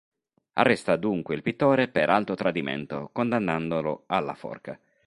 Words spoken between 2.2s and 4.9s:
tradimento condannandolo alla forca.